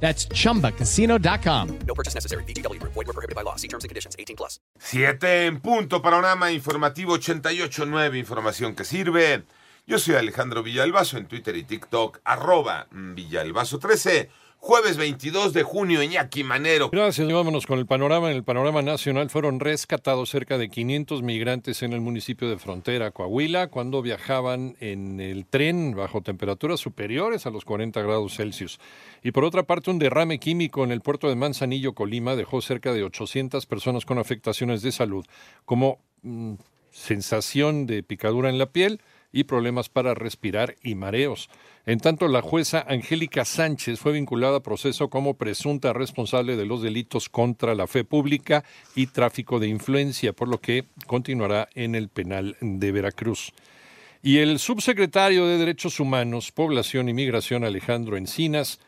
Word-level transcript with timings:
That's 0.00 0.28
chumbacasino.com. 0.28 1.78
No 1.86 1.94
purchase 1.94 2.14
necessary. 2.14 2.44
BGW. 2.44 2.80
Void 2.82 2.94
were 2.94 3.12
prohibited 3.12 3.34
by 3.34 3.42
law. 3.42 3.56
See 3.56 3.68
terms 3.68 3.84
and 3.84 3.88
conditions. 3.88 4.14
18 4.18 4.36
plus. 4.36 4.60
Siete 4.78 5.46
en 5.46 5.60
punto, 5.60 6.00
panorama 6.00 6.52
informativo 6.52 7.18
88.9, 7.18 8.18
información 8.18 8.74
que 8.74 8.84
sirve. 8.84 9.44
Yo 9.86 9.98
soy 9.98 10.16
Alejandro 10.16 10.62
Villalbazo 10.62 11.16
en 11.16 11.26
Twitter 11.26 11.56
y 11.56 11.62
TikTok, 11.62 12.20
arroba 12.24 12.88
Villalbazo13. 12.90 14.28
Jueves 14.66 14.96
22 14.96 15.52
de 15.52 15.62
junio, 15.62 16.02
Iñaki 16.02 16.42
Manero. 16.42 16.90
Gracias, 16.90 17.32
vámonos 17.32 17.66
con 17.66 17.78
el 17.78 17.86
panorama. 17.86 18.32
En 18.32 18.36
el 18.36 18.42
panorama 18.42 18.82
nacional 18.82 19.30
fueron 19.30 19.60
rescatados 19.60 20.28
cerca 20.28 20.58
de 20.58 20.68
500 20.68 21.22
migrantes 21.22 21.84
en 21.84 21.92
el 21.92 22.00
municipio 22.00 22.50
de 22.50 22.58
Frontera, 22.58 23.12
Coahuila, 23.12 23.68
cuando 23.68 24.02
viajaban 24.02 24.76
en 24.80 25.20
el 25.20 25.46
tren 25.46 25.94
bajo 25.94 26.20
temperaturas 26.20 26.80
superiores 26.80 27.46
a 27.46 27.50
los 27.50 27.64
40 27.64 28.02
grados 28.02 28.34
Celsius. 28.34 28.80
Y 29.22 29.30
por 29.30 29.44
otra 29.44 29.62
parte, 29.62 29.92
un 29.92 30.00
derrame 30.00 30.40
químico 30.40 30.82
en 30.82 30.90
el 30.90 31.00
puerto 31.00 31.28
de 31.28 31.36
Manzanillo, 31.36 31.92
Colima, 31.92 32.34
dejó 32.34 32.60
cerca 32.60 32.92
de 32.92 33.04
800 33.04 33.66
personas 33.66 34.04
con 34.04 34.18
afectaciones 34.18 34.82
de 34.82 34.90
salud, 34.90 35.24
como 35.64 36.00
mm, 36.22 36.54
sensación 36.90 37.86
de 37.86 38.02
picadura 38.02 38.50
en 38.50 38.58
la 38.58 38.66
piel 38.66 39.00
y 39.36 39.44
problemas 39.44 39.90
para 39.90 40.14
respirar 40.14 40.76
y 40.82 40.94
mareos. 40.94 41.50
En 41.84 42.00
tanto, 42.00 42.26
la 42.26 42.40
jueza 42.40 42.86
Angélica 42.88 43.44
Sánchez 43.44 44.00
fue 44.00 44.12
vinculada 44.12 44.56
a 44.56 44.62
proceso 44.62 45.10
como 45.10 45.34
presunta 45.34 45.92
responsable 45.92 46.56
de 46.56 46.64
los 46.64 46.80
delitos 46.80 47.28
contra 47.28 47.74
la 47.74 47.86
fe 47.86 48.02
pública 48.02 48.64
y 48.94 49.08
tráfico 49.08 49.60
de 49.60 49.68
influencia, 49.68 50.32
por 50.32 50.48
lo 50.48 50.58
que 50.58 50.86
continuará 51.06 51.68
en 51.74 51.94
el 51.94 52.08
penal 52.08 52.56
de 52.62 52.92
Veracruz. 52.92 53.52
Y 54.22 54.38
el 54.38 54.58
subsecretario 54.58 55.46
de 55.46 55.58
Derechos 55.58 56.00
Humanos, 56.00 56.50
Población 56.50 57.10
y 57.10 57.12
Migración, 57.12 57.62
Alejandro 57.62 58.16
Encinas, 58.16 58.80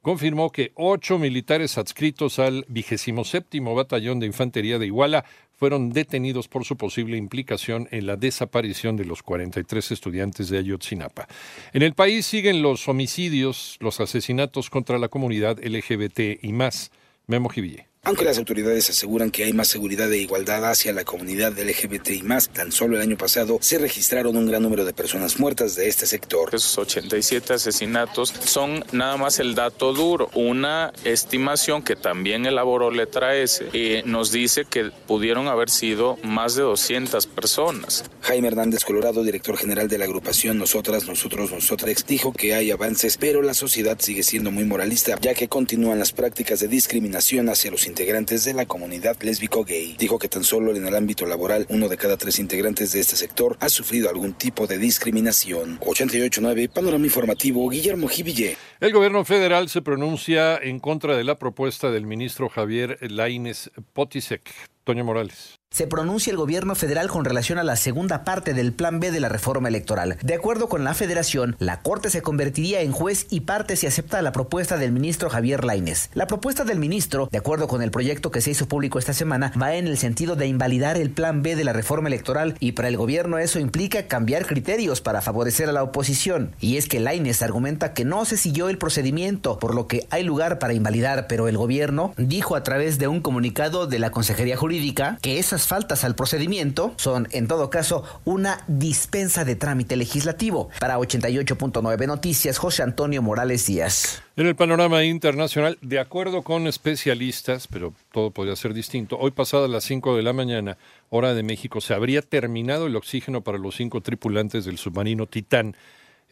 confirmó 0.00 0.50
que 0.50 0.72
ocho 0.74 1.16
militares 1.16 1.78
adscritos 1.78 2.40
al 2.40 2.64
27 2.66 3.60
Batallón 3.60 4.18
de 4.18 4.26
Infantería 4.26 4.80
de 4.80 4.86
Iguala 4.86 5.24
fueron 5.62 5.90
detenidos 5.90 6.48
por 6.48 6.64
su 6.64 6.76
posible 6.76 7.16
implicación 7.16 7.86
en 7.92 8.08
la 8.08 8.16
desaparición 8.16 8.96
de 8.96 9.04
los 9.04 9.22
43 9.22 9.92
estudiantes 9.92 10.48
de 10.48 10.58
Ayotzinapa. 10.58 11.28
En 11.72 11.82
el 11.82 11.94
país 11.94 12.26
siguen 12.26 12.62
los 12.62 12.88
homicidios, 12.88 13.76
los 13.78 14.00
asesinatos 14.00 14.70
contra 14.70 14.98
la 14.98 15.06
comunidad 15.06 15.60
LGBT 15.64 16.42
y 16.42 16.52
más. 16.52 16.90
Memo 17.28 17.48
Jiville. 17.48 17.91
Aunque 18.04 18.24
las 18.24 18.36
autoridades 18.38 18.90
aseguran 18.90 19.30
que 19.30 19.44
hay 19.44 19.52
más 19.52 19.68
seguridad 19.68 20.12
e 20.12 20.18
igualdad 20.18 20.68
hacia 20.68 20.92
la 20.92 21.04
comunidad 21.04 21.56
LGBT 21.56 22.10
y 22.10 22.22
más, 22.24 22.48
tan 22.48 22.72
solo 22.72 22.96
el 22.96 23.02
año 23.02 23.16
pasado 23.16 23.58
se 23.60 23.78
registraron 23.78 24.36
un 24.36 24.48
gran 24.48 24.60
número 24.60 24.84
de 24.84 24.92
personas 24.92 25.38
muertas 25.38 25.76
de 25.76 25.86
este 25.86 26.06
sector. 26.06 26.48
Esos 26.52 26.76
87 26.78 27.54
asesinatos 27.54 28.34
son 28.44 28.84
nada 28.90 29.16
más 29.18 29.38
el 29.38 29.54
dato 29.54 29.92
duro. 29.92 30.30
Una 30.34 30.92
estimación 31.04 31.84
que 31.84 31.94
también 31.94 32.44
elaboró 32.44 32.90
Letra 32.90 33.36
S 33.36 33.64
eh, 33.72 34.02
nos 34.04 34.32
dice 34.32 34.64
que 34.64 34.90
pudieron 35.06 35.46
haber 35.46 35.70
sido 35.70 36.18
más 36.24 36.56
de 36.56 36.62
200 36.62 37.28
personas. 37.28 38.04
Jaime 38.22 38.48
Hernández 38.48 38.84
Colorado, 38.84 39.22
director 39.22 39.56
general 39.56 39.86
de 39.86 39.98
la 39.98 40.06
agrupación 40.06 40.58
Nosotras, 40.58 41.06
Nosotros, 41.06 41.52
Nosotras, 41.52 42.04
dijo 42.04 42.32
que 42.32 42.54
hay 42.54 42.72
avances, 42.72 43.16
pero 43.16 43.42
la 43.42 43.54
sociedad 43.54 43.96
sigue 44.00 44.24
siendo 44.24 44.50
muy 44.50 44.64
moralista, 44.64 45.16
ya 45.20 45.34
que 45.34 45.46
continúan 45.46 46.00
las 46.00 46.10
prácticas 46.10 46.58
de 46.58 46.66
discriminación 46.66 47.48
hacia 47.48 47.70
los 47.70 47.91
integrantes 47.92 48.44
de 48.44 48.54
la 48.54 48.64
comunidad 48.64 49.18
lésbico-gay. 49.20 49.96
Dijo 49.98 50.18
que 50.18 50.28
tan 50.28 50.44
solo 50.44 50.74
en 50.74 50.86
el 50.86 50.96
ámbito 50.96 51.26
laboral, 51.26 51.66
uno 51.68 51.90
de 51.90 51.98
cada 51.98 52.16
tres 52.16 52.38
integrantes 52.38 52.92
de 52.92 53.00
este 53.00 53.16
sector 53.16 53.58
ha 53.60 53.68
sufrido 53.68 54.08
algún 54.08 54.32
tipo 54.32 54.66
de 54.66 54.78
discriminación. 54.78 55.78
88.9, 55.80 56.70
Panorama 56.70 57.04
Informativo, 57.04 57.68
Guillermo 57.68 58.08
Jiville. 58.08 58.56
El 58.80 58.92
gobierno 58.92 59.26
federal 59.26 59.68
se 59.68 59.82
pronuncia 59.82 60.56
en 60.56 60.80
contra 60.80 61.18
de 61.18 61.24
la 61.24 61.38
propuesta 61.38 61.90
del 61.90 62.06
ministro 62.06 62.48
Javier 62.48 62.96
Laines 63.02 63.70
Potisek. 63.92 64.50
Toño 64.84 65.04
Morales. 65.04 65.62
Se 65.72 65.86
pronuncia 65.86 66.30
el 66.30 66.36
gobierno 66.36 66.74
federal 66.74 67.08
con 67.08 67.24
relación 67.24 67.58
a 67.58 67.62
la 67.62 67.76
segunda 67.76 68.24
parte 68.24 68.52
del 68.52 68.74
Plan 68.74 69.00
B 69.00 69.10
de 69.10 69.20
la 69.20 69.30
reforma 69.30 69.68
electoral. 69.68 70.18
De 70.20 70.34
acuerdo 70.34 70.68
con 70.68 70.84
la 70.84 70.92
federación, 70.92 71.56
la 71.58 71.80
Corte 71.80 72.10
se 72.10 72.20
convertiría 72.20 72.82
en 72.82 72.92
juez 72.92 73.26
y 73.30 73.40
parte 73.40 73.76
si 73.76 73.86
acepta 73.86 74.20
la 74.20 74.32
propuesta 74.32 74.76
del 74.76 74.92
ministro 74.92 75.30
Javier 75.30 75.64
Laines. 75.64 76.10
La 76.12 76.26
propuesta 76.26 76.64
del 76.64 76.78
ministro, 76.78 77.26
de 77.32 77.38
acuerdo 77.38 77.68
con 77.68 77.80
el 77.80 77.90
proyecto 77.90 78.30
que 78.30 78.42
se 78.42 78.50
hizo 78.50 78.68
público 78.68 78.98
esta 78.98 79.14
semana, 79.14 79.50
va 79.60 79.74
en 79.74 79.86
el 79.86 79.96
sentido 79.96 80.36
de 80.36 80.46
invalidar 80.46 80.98
el 80.98 81.10
Plan 81.10 81.42
B 81.42 81.56
de 81.56 81.64
la 81.64 81.72
reforma 81.72 82.08
electoral 82.08 82.54
y 82.60 82.72
para 82.72 82.88
el 82.88 82.98
gobierno 82.98 83.38
eso 83.38 83.58
implica 83.58 84.08
cambiar 84.08 84.44
criterios 84.44 85.00
para 85.00 85.22
favorecer 85.22 85.70
a 85.70 85.72
la 85.72 85.84
oposición. 85.84 86.54
Y 86.60 86.76
es 86.76 86.86
que 86.86 87.00
Laines 87.00 87.40
argumenta 87.40 87.94
que 87.94 88.04
no 88.04 88.26
se 88.26 88.36
siguió 88.36 88.68
el 88.68 88.76
procedimiento, 88.76 89.58
por 89.58 89.74
lo 89.74 89.86
que 89.86 90.06
hay 90.10 90.22
lugar 90.22 90.58
para 90.58 90.74
invalidar, 90.74 91.28
pero 91.28 91.48
el 91.48 91.56
gobierno 91.56 92.12
dijo 92.18 92.56
a 92.56 92.62
través 92.62 92.98
de 92.98 93.08
un 93.08 93.22
comunicado 93.22 93.86
de 93.86 93.98
la 93.98 94.10
Consejería 94.10 94.58
Jurídica 94.58 94.71
que 95.20 95.38
esas 95.38 95.66
faltas 95.66 96.02
al 96.02 96.14
procedimiento 96.14 96.94
son, 96.96 97.28
en 97.32 97.46
todo 97.46 97.68
caso, 97.68 98.04
una 98.24 98.64
dispensa 98.68 99.44
de 99.44 99.54
trámite 99.54 99.96
legislativo. 99.96 100.70
Para 100.80 100.98
88.9 100.98 102.06
Noticias, 102.06 102.56
José 102.56 102.82
Antonio 102.82 103.20
Morales 103.20 103.66
Díaz. 103.66 104.22
En 104.36 104.46
el 104.46 104.56
panorama 104.56 105.04
internacional, 105.04 105.76
de 105.82 105.98
acuerdo 105.98 106.42
con 106.42 106.66
especialistas, 106.66 107.66
pero 107.66 107.92
todo 108.12 108.30
podría 108.30 108.56
ser 108.56 108.72
distinto, 108.72 109.18
hoy 109.18 109.30
pasada 109.32 109.68
las 109.68 109.84
5 109.84 110.16
de 110.16 110.22
la 110.22 110.32
mañana, 110.32 110.78
hora 111.10 111.34
de 111.34 111.42
México, 111.42 111.82
se 111.82 111.92
habría 111.92 112.22
terminado 112.22 112.86
el 112.86 112.96
oxígeno 112.96 113.42
para 113.42 113.58
los 113.58 113.76
cinco 113.76 114.00
tripulantes 114.00 114.64
del 114.64 114.78
submarino 114.78 115.26
Titán 115.26 115.76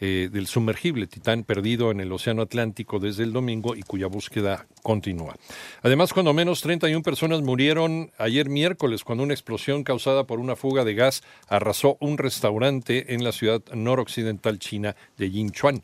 eh, 0.01 0.29
del 0.33 0.47
sumergible 0.47 1.07
Titán 1.07 1.45
perdido 1.45 1.91
en 1.91 2.01
el 2.01 2.13
Océano 2.13 2.43
Atlántico 2.43 2.99
desde 2.99 3.23
el 3.23 3.33
domingo 3.33 3.77
y 3.77 3.83
cuya 3.83 4.07
búsqueda 4.07 4.67
continúa. 4.83 5.37
Además, 5.83 6.13
cuando 6.13 6.33
menos 6.33 6.63
31 6.63 7.03
personas 7.03 7.43
murieron 7.43 8.11
ayer 8.19 8.49
miércoles 8.49 9.05
cuando 9.05 9.25
una 9.25 9.35
explosión 9.35 9.85
causada 9.85 10.25
por 10.25 10.41
una 10.41 10.57
fuga 10.57 10.85
de 10.85 10.95
gas 10.95 11.23
arrasó 11.49 11.97
un 12.01 12.19
restaurante 12.19 13.15
en 13.15 13.25
la 13.25 13.33
ciudad 13.33 13.63
noroccidental 13.75 14.59
china 14.59 14.97
de 15.19 15.31
Yinchuan. 15.31 15.83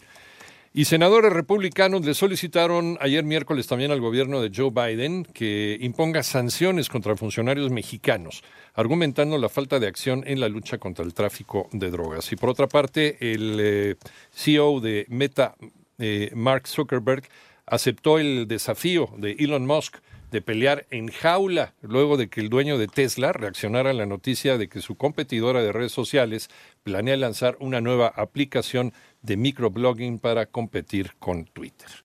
Y 0.78 0.84
senadores 0.84 1.32
republicanos 1.32 2.04
le 2.04 2.12
solicitaron 2.12 2.98
ayer 3.00 3.24
miércoles 3.24 3.66
también 3.66 3.92
al 3.92 4.00
gobierno 4.02 4.42
de 4.42 4.52
Joe 4.54 4.68
Biden 4.70 5.24
que 5.24 5.78
imponga 5.80 6.22
sanciones 6.22 6.90
contra 6.90 7.16
funcionarios 7.16 7.70
mexicanos, 7.70 8.44
argumentando 8.74 9.38
la 9.38 9.48
falta 9.48 9.80
de 9.80 9.86
acción 9.86 10.22
en 10.26 10.38
la 10.38 10.50
lucha 10.50 10.76
contra 10.76 11.02
el 11.02 11.14
tráfico 11.14 11.66
de 11.72 11.90
drogas. 11.90 12.30
Y 12.30 12.36
por 12.36 12.50
otra 12.50 12.66
parte, 12.66 13.16
el 13.32 13.56
eh, 13.58 13.94
CEO 14.32 14.80
de 14.80 15.06
Meta, 15.08 15.54
eh, 15.96 16.30
Mark 16.34 16.68
Zuckerberg, 16.68 17.26
aceptó 17.64 18.18
el 18.18 18.46
desafío 18.46 19.08
de 19.16 19.30
Elon 19.38 19.64
Musk 19.64 19.96
de 20.30 20.42
pelear 20.42 20.86
en 20.90 21.08
jaula 21.08 21.72
luego 21.80 22.18
de 22.18 22.28
que 22.28 22.40
el 22.40 22.50
dueño 22.50 22.76
de 22.76 22.88
Tesla 22.88 23.32
reaccionara 23.32 23.90
a 23.90 23.94
la 23.94 24.04
noticia 24.04 24.58
de 24.58 24.68
que 24.68 24.82
su 24.82 24.96
competidora 24.96 25.62
de 25.62 25.72
redes 25.72 25.92
sociales 25.92 26.50
planea 26.82 27.16
lanzar 27.16 27.56
una 27.60 27.80
nueva 27.80 28.08
aplicación 28.08 28.92
de 29.26 29.36
microblogging 29.36 30.20
para 30.20 30.46
competir 30.46 31.16
con 31.18 31.44
Twitter. 31.44 32.04